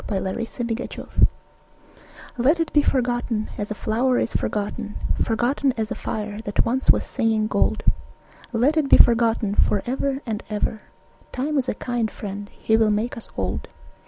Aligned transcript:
"Let 0.09 0.25
It 0.25 0.35
Be 0.35 0.45
Forgotten" 0.47 1.27
Let 2.35 2.59
it 2.59 2.73
be 2.73 2.81
forgotten, 2.81 3.51
as 3.55 3.69
a 3.69 3.75
flower 3.75 4.17
is 4.17 4.33
forgotten, 4.33 4.95
Forgotten 5.21 5.75
as 5.77 5.91
a 5.91 5.93
fire 5.93 6.39
that 6.43 6.65
once 6.65 6.89
was 6.89 7.03
singing 7.03 7.45
gold, 7.45 7.83
Let 8.51 8.77
it 8.77 8.89
be 8.89 8.97
forgotten 8.97 9.53
for 9.53 9.83
ever 9.85 10.19
and 10.25 10.41
ever, 10.49 10.81
Time 11.31 11.55
is 11.59 11.69
a 11.69 11.75
kind 11.75 12.09
friend, 12.09 12.49
he 12.49 12.75
will 12.75 12.89
make 12.89 13.15
us 13.15 13.29
old. 13.37 13.67